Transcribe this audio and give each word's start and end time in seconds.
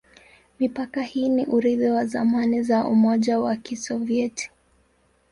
Mipaka 0.59 1.01
hii 1.01 1.29
ni 1.29 1.45
urithi 1.45 1.85
wa 1.89 2.05
zamani 2.05 2.63
za 2.63 2.85
Umoja 2.87 3.39
wa 3.39 3.55
Kisovyeti. 3.55 4.51